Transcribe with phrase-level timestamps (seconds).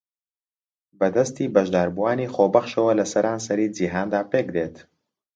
[0.99, 4.75] بە دەستی بەشداربووانی خۆبەخشەوە لە سەرانسەری جیھاندا پێکدێت